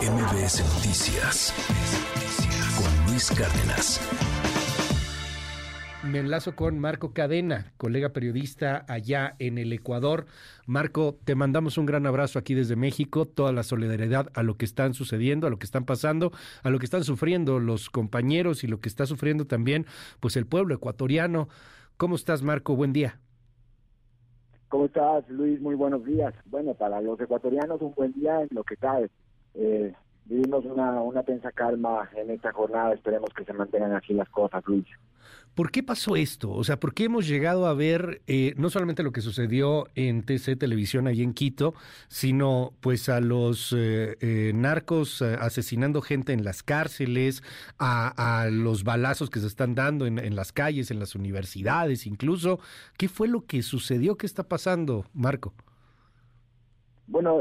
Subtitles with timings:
[0.00, 1.54] MBS Noticias
[2.76, 4.00] con Luis Cárdenas.
[6.02, 10.26] Me enlazo con Marco Cadena, colega periodista allá en el Ecuador.
[10.66, 14.64] Marco, te mandamos un gran abrazo aquí desde México, toda la solidaridad a lo que
[14.64, 16.32] están sucediendo, a lo que están pasando,
[16.64, 19.86] a lo que están sufriendo los compañeros y lo que está sufriendo también
[20.18, 21.48] pues el pueblo ecuatoriano.
[21.96, 22.74] ¿Cómo estás, Marco?
[22.74, 23.20] Buen día.
[24.68, 25.60] ¿Cómo estás, Luis?
[25.60, 26.34] Muy buenos días.
[26.46, 29.08] Bueno, para los ecuatorianos un buen día en lo que cae.
[29.54, 29.92] Eh,
[30.24, 32.94] vivimos una, una tensa calma en esta jornada.
[32.94, 34.86] Esperemos que se mantengan así las cosas, Luis.
[35.54, 36.50] ¿Por qué pasó esto?
[36.50, 40.24] O sea, ¿por qué hemos llegado a ver eh, no solamente lo que sucedió en
[40.24, 41.74] TC Televisión ahí en Quito,
[42.08, 47.44] sino pues a los eh, eh, narcos asesinando gente en las cárceles,
[47.78, 52.58] a, los balazos que se están dando en, las calles, en las universidades incluso?
[52.98, 54.16] ¿Qué fue lo que sucedió?
[54.16, 55.54] ¿Qué está pasando, Marco?
[57.06, 57.40] Bueno,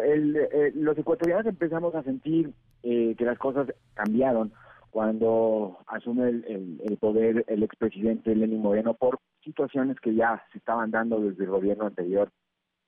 [0.76, 4.52] los ecuatorianos empezamos a sentir que las cosas cambiaron
[4.94, 11.20] cuando asume el, poder el expresidente Lenín Moreno por situaciones que ya se estaban dando
[11.20, 12.30] desde el gobierno anterior.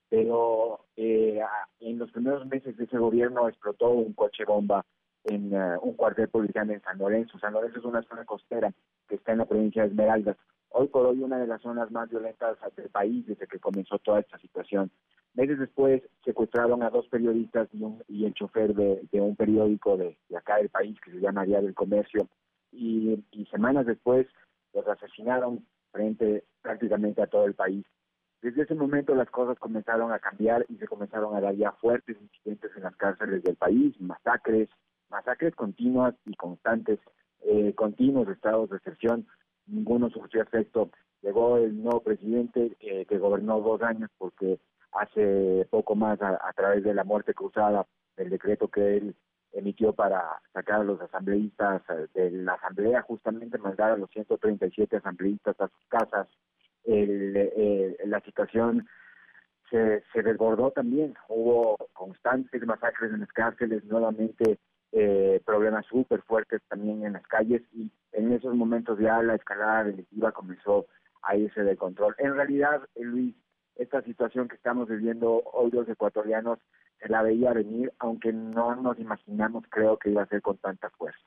[0.07, 1.41] Pero eh,
[1.79, 4.85] en los primeros meses de ese gobierno explotó un coche bomba
[5.23, 7.39] en eh, un cuartel policial en San Lorenzo.
[7.39, 8.71] San Lorenzo es una zona costera
[9.07, 10.37] que está en la provincia de Esmeraldas.
[10.69, 14.19] Hoy por hoy una de las zonas más violentas del país desde que comenzó toda
[14.19, 14.91] esta situación.
[15.35, 17.67] Meses después secuestraron a dos periodistas
[18.07, 21.73] y, el chofer de, un periódico de, acá del país que se llama Día del
[21.73, 22.29] Comercio
[22.71, 24.27] y, semanas después
[24.73, 27.85] los asesinaron frente prácticamente a todo el país.
[28.41, 32.17] Desde ese momento las cosas comenzaron a cambiar y se comenzaron a dar ya fuertes
[32.19, 34.69] incidentes en las cárceles del país, masacres,
[35.09, 36.99] masacres continuas y constantes,
[37.43, 39.27] eh, continuos estados de excepción.
[39.67, 40.91] Ninguno surgió efecto.
[41.21, 44.59] Llegó el nuevo presidente eh, que gobernó dos años porque
[44.99, 47.85] hace poco más a, través de la muerte cruzada,
[48.17, 49.15] del decreto que él
[49.51, 54.97] emitió para sacar a los asambleístas eh, de la asamblea, justamente mandar a los 137
[54.97, 56.27] asambleístas a sus casas.
[56.85, 58.87] Eh, la situación
[59.69, 64.59] se, se desbordó también, hubo constantes masacres en las cárceles, nuevamente
[64.97, 69.83] eh, problemas súper fuertes también en las calles y en esos momentos ya la escalada
[69.83, 70.85] delictiva comenzó
[71.21, 72.15] a irse de control.
[72.17, 73.35] En realidad, Luis,
[73.75, 76.59] esta situación que estamos viviendo hoy los ecuatorianos
[76.99, 80.89] se la veía venir, aunque no nos imaginamos, creo que iba a ser con tanta
[80.91, 81.25] fuerza.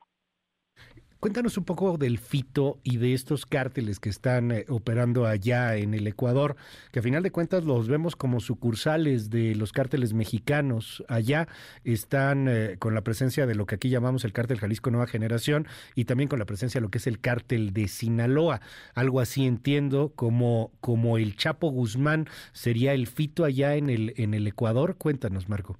[1.19, 5.93] Cuéntanos un poco del FITO y de estos cárteles que están eh, operando allá en
[5.93, 6.55] el Ecuador,
[6.93, 11.03] que a final de cuentas los vemos como sucursales de los cárteles mexicanos.
[11.09, 11.49] Allá
[11.83, 15.67] están eh, con la presencia de lo que aquí llamamos el cártel Jalisco Nueva Generación
[15.93, 18.61] y también con la presencia de lo que es el cártel de Sinaloa.
[18.95, 24.33] Algo así entiendo como, como el Chapo Guzmán sería el FITO allá en el, en
[24.33, 24.95] el Ecuador.
[24.95, 25.77] Cuéntanos, Marco.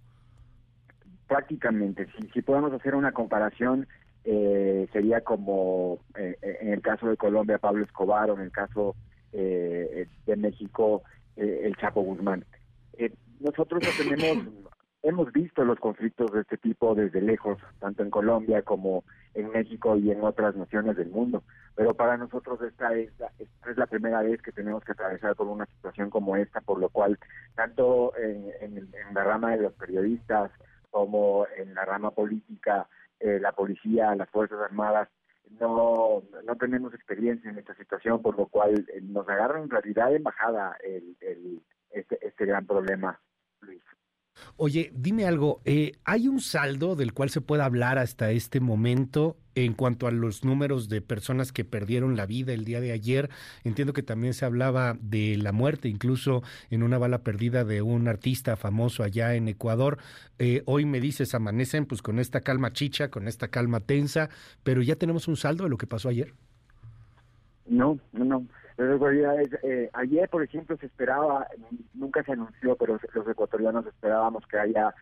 [1.30, 3.88] Prácticamente, si, si podemos hacer una comparación,
[4.26, 8.96] eh, sería como eh, en el caso de Colombia Pablo Escobar o en el caso
[9.32, 11.04] eh, de México
[11.36, 12.44] el Chapo Guzmán.
[13.40, 14.46] nosotros tenemos,
[15.04, 19.96] hemos visto los conflictos de este tipo desde lejos, tanto en Colombia como en México
[19.96, 21.44] y en otras naciones del mundo,
[21.76, 25.48] pero para nosotros esta es, esta es la primera vez que tenemos que atravesar por
[25.48, 27.18] una situación como esta, por lo cual
[27.56, 30.52] tanto en, en la rama de los periodistas
[30.92, 32.88] como en la rama política,
[33.20, 35.10] eh, la policía, las Fuerzas Armadas,
[35.60, 40.14] no, no tenemos experiencia en esta situación, por lo cual eh, nos agarra en realidad
[40.16, 43.20] en bajada el, el, este, este gran problema,
[43.62, 43.82] Luis.
[44.56, 49.38] Oye, dime algo, eh, ¿hay un saldo del cual se pueda hablar hasta este momento
[49.66, 53.30] en cuanto a los números de personas que perdieron la vida el día de ayer?
[53.64, 58.08] Entiendo que también se hablaba de la muerte, incluso en una bala perdida de un
[58.08, 59.98] artista famoso allá en Ecuador.
[60.38, 64.30] Eh, hoy me dices, amanecen pues con esta calma chicha, con esta calma tensa,
[64.64, 66.34] pero ya tenemos un saldo de lo que pasó ayer.
[67.66, 68.46] No, no, no.
[68.82, 71.48] Eh, ayer, por ejemplo, se esperaba,
[71.94, 74.94] nunca se anunció, pero los ecuatorianos esperábamos que haya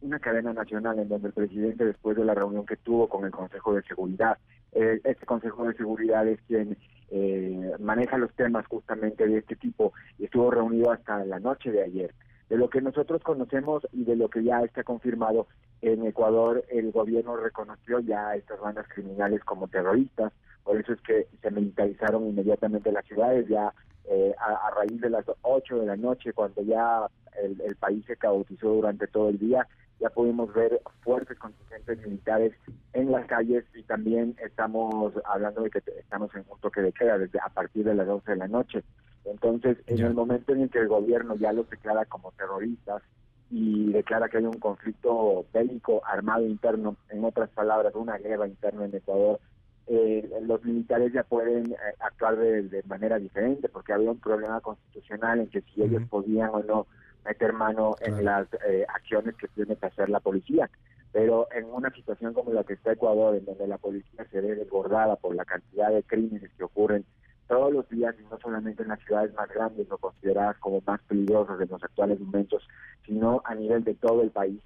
[0.00, 3.30] una cadena nacional en donde el presidente, después de la reunión que tuvo con el
[3.30, 4.38] Consejo de Seguridad,
[4.72, 6.76] eh, este Consejo de Seguridad es quien
[7.10, 11.82] eh, maneja los temas justamente de este tipo y estuvo reunido hasta la noche de
[11.82, 12.14] ayer.
[12.48, 15.46] De lo que nosotros conocemos y de lo que ya está confirmado,
[15.80, 20.32] en Ecuador el gobierno reconoció ya a estas bandas criminales como terroristas,
[20.62, 23.72] por eso es que se militarizaron inmediatamente las ciudades, ya
[24.08, 27.06] eh, a, raíz de las 8 de la noche, cuando ya
[27.42, 29.66] el, país se caotizó durante todo el día,
[30.00, 32.52] ya pudimos ver fuertes contingentes militares
[32.92, 37.18] en las calles y también estamos hablando de que estamos en un toque de queda
[37.18, 38.82] desde a partir de las 12 de la noche.
[39.24, 43.02] Entonces, en el momento en el que el gobierno ya los declara como terroristas
[43.50, 48.84] y declara que hay un conflicto bélico armado interno, en otras palabras, una guerra interna
[48.84, 49.40] en Ecuador,
[49.86, 55.40] eh, los militares ya pueden eh, actuar de, manera diferente, porque había un problema constitucional
[55.40, 56.86] en que si ellos podían o no
[57.24, 60.70] meter mano en las eh, acciones que tiene que hacer la policía.
[61.12, 64.54] Pero en una situación como la que está Ecuador, en donde la policía se ve
[64.54, 67.04] desbordada por la cantidad de crímenes que ocurren
[67.46, 71.00] todos los días, y no solamente en las ciudades más grandes o consideradas como más
[71.02, 72.66] peligrosas en los actuales momentos,
[73.04, 74.60] sino a nivel de todo el país.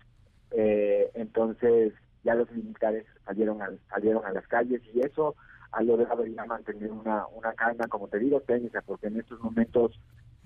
[0.52, 1.92] Eh, entonces,
[2.24, 5.34] ya los militares salieron a, salieron a las calles y eso
[5.72, 9.98] ha logrado ya mantener una, una calma, como te digo, técnica, porque en estos momentos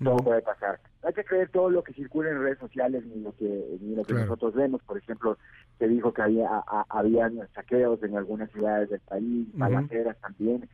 [0.03, 0.79] todo puede pasar.
[1.01, 3.95] No hay que creer todo lo que circula en redes sociales ni lo que ni
[3.95, 4.81] lo que nosotros vemos.
[4.83, 5.37] Por ejemplo,
[5.79, 6.49] se dijo que había
[6.89, 10.67] habían saqueos en algunas ciudades del país, balaceras también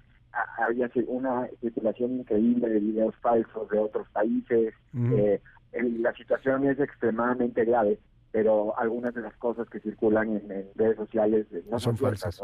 [0.57, 4.74] había una circulación increíble de videos falsos de otros países.
[4.94, 5.42] Eh,
[5.72, 8.00] la situación es extremadamente grave,
[8.31, 12.42] pero algunas de las cosas que circulan en, redes sociales eh, no son, falsas.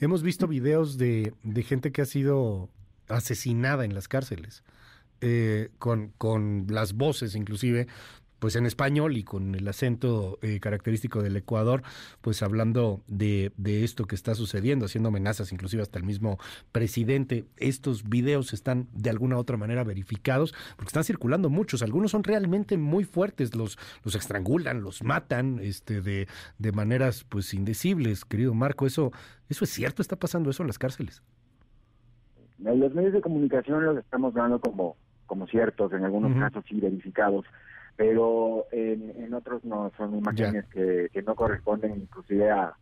[0.00, 2.68] Hemos visto videos de, de gente que ha sido
[3.08, 4.62] asesinada en las cárceles.
[5.20, 7.88] Eh, con, con las voces inclusive
[8.38, 11.82] pues en español y con el acento eh, característico del Ecuador,
[12.20, 16.38] pues hablando de, de, esto que está sucediendo, haciendo amenazas inclusive hasta el mismo
[16.72, 17.44] presidente.
[17.56, 21.82] Estos videos están de alguna u otra manera verificados porque están circulando muchos.
[21.82, 27.54] Algunos son realmente muy fuertes, los, los estrangulan, los matan este, de, de maneras pues
[27.54, 28.86] indecibles, querido Marco.
[28.86, 29.12] ¿Eso,
[29.48, 30.02] ¿Eso es cierto?
[30.02, 31.22] ¿Está pasando eso en las cárceles?
[32.64, 34.96] En los medios de comunicación los estamos dando como,
[35.26, 37.44] como ciertos, en algunos casos sí verificados
[37.98, 42.74] pero en, otros no, son imágenes que, no corresponden inclusive a,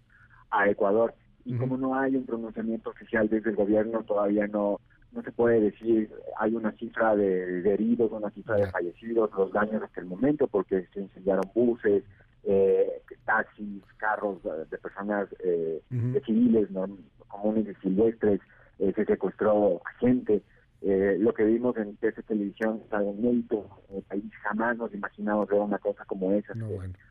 [0.67, 1.15] Ecuador.
[1.45, 4.81] Y como no hay un pronunciamiento oficial desde el gobierno, todavía no
[5.13, 9.83] no se puede decir, hay una cifra de, heridos, una cifra de fallecidos, los daños
[9.83, 12.05] hasta el momento, porque se incendiaron buses,
[12.45, 16.87] eh, taxis, carros de personas eh, de civiles, ¿no?
[17.29, 18.41] comunes y silvestres,
[18.79, 20.43] eh, se secuestró a gente.
[20.89, 23.67] Eh, lo que vimos en TC Televisión es algo inédito.
[23.91, 26.55] En el país jamás nos imaginamos ver una cosa como esa.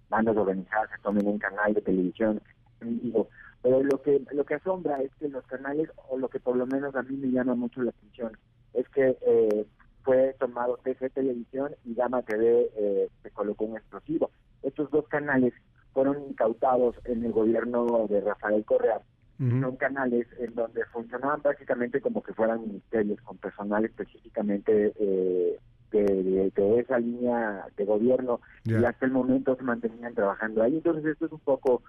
[0.07, 2.41] Bandas organizadas se tomen un canal de televisión
[2.79, 6.65] Pero lo que, lo que asombra es que los canales, o lo que por lo
[6.65, 8.37] menos a mí me llama mucho la atención,
[8.73, 9.65] es que eh,
[10.03, 14.31] fue tomado TC Televisión y Gama TV eh, se colocó un explosivo.
[14.63, 15.53] Estos dos canales
[15.91, 19.01] fueron incautados en el gobierno de Rafael Correa
[19.37, 25.59] son canales en donde funcionaban prácticamente como que fueran ministerios, con personal específicamente eh,
[25.91, 30.75] de, esa línea de gobierno, y hasta el momento se mantenían trabajando ahí.
[30.75, 31.81] Entonces esto es un poco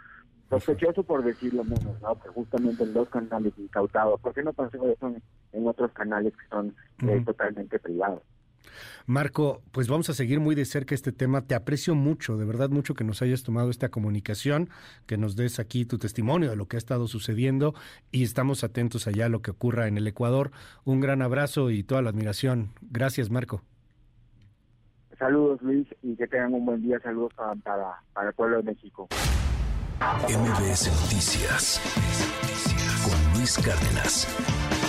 [0.48, 2.20] sospechoso por decirlo menos, ¿no?
[2.20, 5.14] Que justamente en dos canales incautados, ¿por qué no pasó eso
[5.52, 6.74] en, otros canales que son
[7.06, 8.22] eh, totalmente privados?
[9.06, 11.42] Marco, pues vamos a seguir muy de cerca este tema.
[11.42, 14.70] Te aprecio mucho, de verdad mucho que nos hayas tomado esta comunicación,
[15.06, 17.74] que nos des aquí tu testimonio de lo que ha estado sucediendo
[18.10, 20.50] y estamos atentos allá a lo que ocurra en el Ecuador.
[20.84, 22.70] Un gran abrazo y toda la admiración.
[22.80, 23.62] Gracias, Marco.
[25.18, 27.00] Saludos, Luis, y que tengan un buen día.
[27.00, 27.54] Saludos para,
[28.12, 29.08] para, el pueblo de México.
[29.98, 31.80] MBS Noticias
[33.02, 34.85] con Luis Cárdenas.